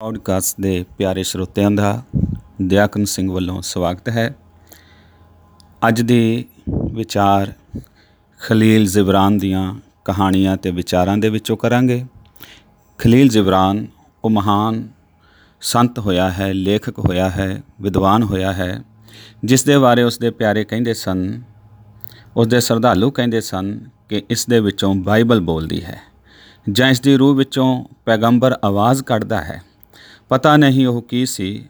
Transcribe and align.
Podcast 0.00 0.60
ਦੇ 0.60 0.84
ਪਿਆਰੇ 0.98 1.22
ਸਰੋਤਿਆਂ 1.22 1.70
ਦਾ 1.70 2.02
ਦਿਆਕਨ 2.62 3.04
ਸਿੰਘ 3.04 3.30
ਵੱਲੋਂ 3.32 3.60
ਸਵਾਗਤ 3.62 4.08
ਹੈ। 4.08 4.34
ਅੱਜ 5.88 6.00
ਦੇ 6.00 6.44
ਵਿਚਾਰ 6.94 7.52
ਖਲੀਲ 8.40 8.86
ਜ਼ਿਬਰਾਨ 8.86 9.38
ਦੀਆਂ 9.38 9.62
ਕਹਾਣੀਆਂ 10.04 10.56
ਤੇ 10.56 10.70
ਵਿਚਾਰਾਂ 10.70 11.16
ਦੇ 11.18 11.28
ਵਿੱਚੋਂ 11.28 11.56
ਕਰਾਂਗੇ। 11.56 12.04
ਖਲੀਲ 12.98 13.28
ਜ਼ਿਬਰਾਨ 13.28 13.86
ਉਹ 14.24 14.30
ਮਹਾਨ 14.30 14.82
ਸੰਤ 15.62 15.98
ਹੋਇਆ 15.98 16.30
ਹੈ, 16.30 16.52
ਲੇਖਕ 16.52 16.98
ਹੋਇਆ 16.98 17.28
ਹੈ, 17.30 17.62
ਵਿਦਵਾਨ 17.80 18.22
ਹੋਇਆ 18.22 18.52
ਹੈ, 18.52 18.80
ਜਿਸ 19.44 19.64
ਦੇ 19.64 19.78
ਬਾਰੇ 19.78 20.02
ਉਸ 20.02 20.18
ਦੇ 20.18 20.30
ਪਿਆਰੇ 20.30 20.64
ਕਹਿੰਦੇ 20.64 20.94
ਸਨ 20.94 21.40
ਉਸ 22.36 22.46
ਦੇ 22.46 22.60
ਸਰਦਾਲੂ 22.60 23.10
ਕਹਿੰਦੇ 23.10 23.40
ਸਨ 23.40 23.78
ਕਿ 24.08 24.22
ਇਸ 24.30 24.46
ਦੇ 24.46 24.60
ਵਿੱਚੋਂ 24.60 24.94
ਬਾਈਬਲ 24.94 25.40
ਬੋਲਦੀ 25.40 25.82
ਹੈ, 25.84 25.98
ਜਾਂ 26.70 26.90
ਇਸ 26.90 27.00
ਦੀ 27.00 27.16
ਰੂਹ 27.16 27.34
ਵਿੱਚੋਂ 27.34 27.84
ਪੈਗੰਬਰ 28.04 28.58
ਆਵਾਜ਼ 28.64 29.02
ਕੱਢਦਾ 29.02 29.40
ਹੈ। 29.42 29.62
ਪਤਾ 30.28 30.56
ਨਹੀਂ 30.56 30.86
ਉਹ 30.86 31.02
ਕੀ 31.02 31.26
ਸੀ। 31.26 31.68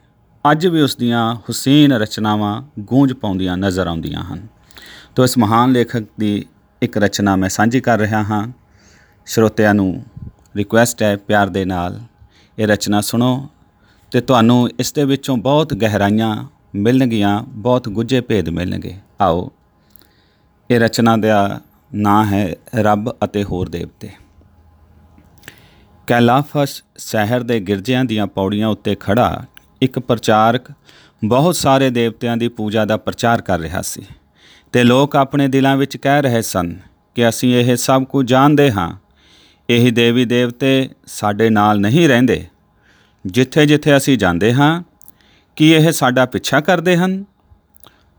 ਅੱਜ 0.51 0.67
ਵੀ 0.67 0.81
ਉਸ 0.81 0.97
ਦੀਆਂ 0.97 1.35
ਹੁਸੈਨ 1.35 1.93
ਰਚਨਾਵਾਂ 1.93 2.63
ਗੂੰਜ 2.81 3.13
ਪਾਉਂਦੀਆਂ 3.13 3.57
ਨਜ਼ਰ 3.57 3.87
ਆਉਂਦੀਆਂ 3.87 4.23
ਹਨ। 4.23 4.47
ਤੋਂ 5.15 5.25
ਇਸ 5.25 5.39
ਮਹਾਨ 5.39 5.73
ਲੇਖਕ 5.73 6.07
ਦੀ 6.21 6.47
ਇੱਕ 6.83 6.99
ਰਚਨਾ 6.99 7.37
ਮੈਂ 7.37 7.49
ਸਾਂਝੀ 7.49 7.81
ਕਰ 7.81 7.99
ਰਿਹਾ 7.99 8.23
ਹਾਂ। 8.23 8.53
ਸਰੋਤਿਆਂ 9.27 9.75
ਨੂੰ 9.75 10.05
ਰਿਕੁਐਸਟ 10.57 11.03
ਹੈ 11.03 11.17
ਪਿਆਰ 11.17 11.49
ਦੇ 11.49 11.65
ਨਾਲ। 11.65 12.01
ਇਹ 12.59 12.67
ਰਚਨਾ 12.67 13.01
ਸੁਣੋ 13.01 13.49
ਤੇ 14.11 14.21
ਤੁਹਾਨੂੰ 14.21 14.69
ਇਸ 14.81 14.93
ਦੇ 14.93 15.05
ਵਿੱਚੋਂ 15.05 15.37
ਬਹੁਤ 15.37 15.75
ਗਹਿਰਾਈਆਂ 15.75 16.45
ਮਿਲਣਗੀਆਂ, 16.75 17.43
ਬਹੁਤ 17.43 17.89
ਗੁੱਝੇ 17.89 18.21
ਭੇਦ 18.21 18.49
ਮਿਲਣਗੇ। 18.49 18.95
ਆਓ, 19.21 19.51
ਇਹ 20.71 20.81
ਰਚਨਾ 20.81 21.17
ਦਾ 21.17 21.61
ਨਾਂ 21.95 22.25
ਹੈ 22.25 22.55
ਰੱਬ 22.75 23.11
ਅਤੇ 23.25 23.45
ਹੋਰ 23.45 23.69
ਦੇਵਤੇ। 23.69 24.11
ਕੈਲਾਫਸ 26.07 26.83
ਸ਼ਹਿਰ 26.99 27.43
ਦੇ 27.43 27.61
ਗਿਰਜਿਆਂ 27.61 28.05
ਦੀਆਂ 28.05 28.27
ਪੌੜੀਆਂ 28.27 28.69
ਉੱਤੇ 28.69 28.97
ਖੜਾ 29.01 29.45
ਇੱਕ 29.83 29.99
ਪ੍ਰਚਾਰਕ 29.99 30.67
ਬਹੁਤ 31.25 31.57
ਸਾਰੇ 31.57 31.91
ਦੇਵਤਿਆਂ 31.91 32.37
ਦੀ 32.37 32.49
ਪੂਜਾ 32.49 32.85
ਦਾ 32.85 32.97
ਪ੍ਰਚਾਰ 32.97 33.43
ਕਰ 33.43 33.59
ਰਿਹਾ 33.59 33.83
ਸੀ 33.83 34.03
ਤੇ 34.73 34.85
ਲੋਕ 34.85 35.17
ਆਪਣੇ 35.17 35.49
ਦਿਲਾਂ 35.49 35.77
ਵਿੱਚ 35.77 35.97
ਕਹਿ 35.97 36.23
ਰਹੇ 36.23 36.43
ਸਨ 36.43 36.77
ਕਿ 37.15 37.29
ਅਸੀਂ 37.29 37.57
ਇਹ 37.57 37.77
ਸਭ 37.77 38.05
ਕੁਝ 38.05 38.29
ਜਾਣਦੇ 38.29 38.73
ਹਾਂ। 38.73 38.97
ਇਹ 39.71 39.93
ਦੇਵੀ 39.93 40.25
ਦੇਵਤੇ 40.25 40.91
ਸਾਡੇ 41.07 41.51
ਨਾਲ 41.51 41.81
ਨਹੀਂ 41.81 42.09
ਰਹਿੰਦੇ। 42.09 42.47
ਜਿੱਥੇ-ਜਿੱਥੇ 43.27 43.97
ਅਸੀਂ 43.97 44.19
ਜਾਂਦੇ 44.19 44.55
ਹਾਂ, 44.55 44.83
ਕੀ 45.57 45.73
ਇਹ 45.73 45.93
ਸਾਡਾ 45.93 46.27
ਪਿੱਛਾ 46.27 46.61
ਕਰਦੇ 46.61 46.97
ਹਨ? 46.97 47.25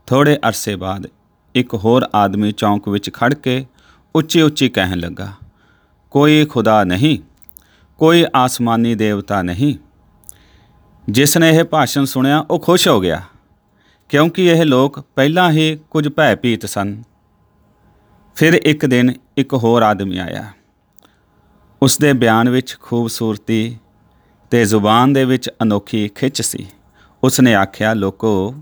ਥੋੜੇ 0.06 0.38
ਅਰਸੇ 0.48 0.76
ਬਾਅਦ 0.76 1.06
ਇੱਕ 1.54 1.74
ਹੋਰ 1.74 2.08
ਆਦਮੀ 2.14 2.52
ਚੌਂਕ 2.52 2.88
ਵਿੱਚ 2.88 3.12
ਖੜ 3.12 3.34
ਕੇ 3.34 3.66
ਉੱਚੀ-ਉੱਚੀ 4.14 4.68
ਕਹਿਣ 4.68 4.98
ਲੱਗਾ, 4.98 5.32
ਕੋਈ 6.10 6.44
ਖੁਦਾ 6.44 6.84
ਨਹੀਂ। 6.84 7.18
ਕੋਈ 7.98 8.24
ਆਸਮਾਨੀ 8.36 8.94
ਦੇਵਤਾ 8.94 9.42
ਨਹੀਂ। 9.42 9.74
ਜਿਸ 11.10 11.36
ਨੇ 11.36 11.50
ਇਹ 11.50 11.64
ਭਾਸ਼ਣ 11.64 12.04
ਸੁਣਿਆ, 12.04 12.46
ਉਹ 12.50 12.60
ਖੁਸ਼ 12.60 12.88
ਹੋ 12.88 13.00
ਗਿਆ, 13.00 13.22
ਕਿਉਂਕਿ 14.08 14.46
ਇਹ 14.46 14.64
ਲੋਕ 14.64 15.00
ਪਹਿਲਾਂ 15.14 15.50
ਹੀ 15.50 15.78
ਕੁਝ 15.90 16.08
ਭੈਭੀਤ 16.08 16.66
ਸਨ। 16.66 17.02
ਫਿਰ 18.34 18.52
ਇੱਕ 18.54 18.86
ਦਿਨ 18.86 19.12
ਇੱਕ 19.36 19.54
ਹੋਰ 19.54 19.82
ਆਦਮੀ 19.82 20.18
ਆਇਆ। 20.18 20.44
ਉਸ 21.82 21.98
ਦੇ 21.98 22.12
ਬਿਆਨ 22.12 22.48
ਵਿੱਚ 22.48 22.76
ਖੂਬਸੂਰਤੀ 22.82 23.78
ਤੇ 24.50 24.64
ਜ਼ੁਬਾਨ 24.64 25.12
ਦੇ 25.12 25.24
ਵਿੱਚ 25.24 25.50
ਅਨੋਖੀ 25.62 26.08
ਖਿੱਚ 26.08 26.42
ਸੀ। 26.42 26.66
ਉਸ 27.24 27.40
ਨੇ 27.40 27.54
ਆਖਿਆ, 27.54 27.94
ਲੋਕੋ, 27.94 28.54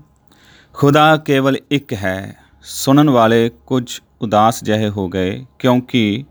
ਖੁਦਾ 0.73 1.17
ਕੇਵਲ 1.17 1.57
ਇੱਕ 1.71 1.93
ਹੈ। 1.93 2.37
ਸੁਣਨ 2.61 3.09
ਵਾਲੇ 3.09 3.51
ਕੁਝ 3.65 3.99
ਉਦਾਸ 4.21 4.63
ਜਿਹੇ 4.63 4.89
ਹੋ 4.89 5.07
ਗਏ, 5.09 5.45
ਕਿਉਂਕਿ 5.59 6.25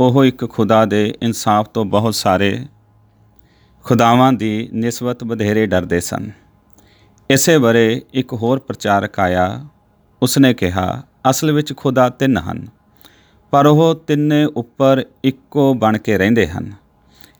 ਉਹ 0.00 0.24
ਇੱਕ 0.24 0.48
ਖੁਦਾ 0.50 0.84
ਦੇ 0.84 1.14
ਇਨਸਾਫ 1.22 1.68
ਤੋਂ 1.68 1.84
ਬਹੁਤ 1.84 2.14
ਸਾਰੇ 2.14 2.58
ਖੁਦਾਵਾਂ 3.84 4.32
ਦੀ 4.32 4.68
ਨਿਸਬਤ 4.72 5.24
ਬਧੇਰੇ 5.24 5.66
ਡਰਦੇ 5.66 6.00
ਸਨ। 6.00 6.30
ਇਸੇ 7.30 7.56
ਬਰੇ 7.58 8.02
ਇੱਕ 8.12 8.32
ਹੋਰ 8.32 8.58
ਪ੍ਰਚਾਰਕ 8.58 9.18
ਆਇਆ। 9.20 9.64
ਉਸਨੇ 10.22 10.52
ਕਿਹਾ, 10.54 11.02
ਅਸਲ 11.30 11.52
ਵਿੱਚ 11.52 11.76
ਖੁਦਾ 11.76 12.08
ਤਿੰਨ 12.08 12.36
ਹਨ, 12.38 12.66
ਪਰ 13.52 13.66
ਉਹ 13.66 13.94
ਤਿੰਨੇ 14.06 14.44
ਉੱਪਰ 14.44 15.02
ਇੱਕੋ 15.24 15.72
ਬਣ 15.74 15.98
ਕੇ 15.98 16.18
ਰਹਿੰਦੇ 16.18 16.46
ਹਨ। 16.46 16.72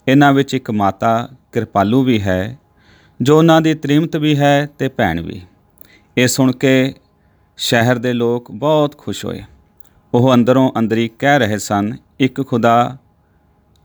ਇਹਨਾਂ 0.08 0.32
ਵਿੱਚ 0.32 0.54
ਇੱਕ 0.54 0.70
ਮਾਤਾ 0.70 1.28
ਕਿਰਪਾਲੂ 1.52 2.02
ਵੀ 2.02 2.20
ਹੈ, 2.20 2.58
ਜੋ 3.20 3.38
ਉਹਨਾਂ 3.38 3.60
ਦੀ 3.60 3.74
ਤ੍ਰੀਮਤ 3.74 4.16
ਵੀ 4.16 4.36
ਹੈ 4.36 4.66
ਤੇ 4.78 4.88
ਭੈਣ 4.88 5.20
ਵੀ। 5.20 5.40
ਇਹ 6.16 6.26
ਸੁਣ 6.26 6.52
ਕੇ 6.52 6.94
ਸ਼ਹਿਰ 7.58 7.98
ਦੇ 7.98 8.12
ਲੋਕ 8.12 8.50
ਬਹੁਤ 8.52 8.98
ਖੁਸ਼ 8.98 9.24
ਹੋਏ। 9.24 9.42
ਉਹ 10.13 10.33
ਅੰਦਰੋਂ 10.33 10.71
ਅੰਦਰੀ 10.77 11.09
ਕਹਿ 11.19 11.39
ਰਹੇ 11.39 11.57
ਸਨ 11.57 11.95
ਇੱਕ 12.19 12.41
ਖੁਦਾ 12.41 12.97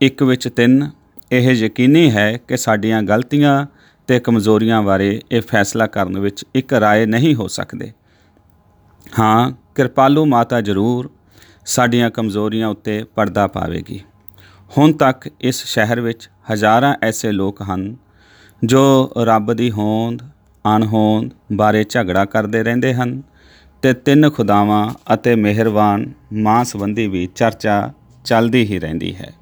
ਇੱਕ 0.01 0.23
ਵਿੱਚ 0.23 0.47
ਤਿੰਨ 0.47 0.89
ਇਹ 1.31 1.51
ਯਕੀਨੀ 1.55 2.09
ਹੈ 2.11 2.31
ਕਿ 2.47 2.57
ਸਾਡੀਆਂ 2.57 3.01
ਗਲਤੀਆਂ 3.03 3.65
ਤੇ 4.09 4.19
ਕਮਜ਼ੋਰੀਆਂ 4.19 4.81
ਬਾਰੇ 4.83 5.21
ਇਹ 5.31 5.41
ਫੈਸਲਾ 5.41 5.87
ਕਰਨ 5.87 6.19
ਵਿੱਚ 6.19 6.45
ਇੱਕ 6.55 6.73
رائے 6.73 7.07
ਨਹੀਂ 7.07 7.35
ਹੋ 7.35 7.47
ਸਕਦੇ 7.47 7.91
ਹਾਂ 9.19 9.51
ਕਿਰਪਾਲੂ 9.75 10.25
ਮਾਤਾ 10.25 10.61
ਜ਼ਰੂਰ 10.61 11.09
ਸਾਡੀਆਂ 11.65 12.09
ਕਮਜ਼ੋਰੀਆਂ 12.09 12.67
ਉੱਤੇ 12.67 13.03
ਪਰਦਾ 13.15 13.47
ਪਾਵੇਗੀ 13.47 13.99
ਹੁਣ 14.77 14.93
ਤੱਕ 14.93 15.29
ਇਸ 15.41 15.63
ਸ਼ਹਿਰ 15.65 16.01
ਵਿੱਚ 16.01 16.29
ਹਜ਼ਾਰਾਂ 16.51 16.95
ਐਸੇ 17.01 17.31
ਲੋਕ 17.31 17.61
ਹਨ 17.61 17.95
ਜੋ 18.63 19.13
ਰੱਬ 19.17 19.53
ਦੀ 19.53 19.71
ਹੋਂਦ 19.71 20.21
ਅਣਹੋਂਦ 20.65 21.29
ਬਾਰੇ 21.53 21.83
ਝਗੜਾ 21.89 22.25
ਕਰਦੇ 22.25 22.63
ਰਹਿੰਦੇ 22.63 22.93
ਹਨ 22.93 23.21
ਤੇ 23.84 23.92
ਤਿੰਨ 23.92 24.28
ਖੁਦਾਵਾਂ 24.30 25.14
ਅਤੇ 25.14 25.34
ਮਿਹਰਬਾਨ 25.36 26.04
ਮਾਂ 26.32 26.64
ਸੰਬੰਧੀ 26.64 27.06
ਵੀ 27.06 27.26
ਚਰਚਾ 27.34 27.92
ਚੱਲਦੀ 28.24 28.64
ਹੀ 28.64 28.78
ਰਹਿੰਦੀ 28.78 29.14
ਹੈ। 29.14 29.32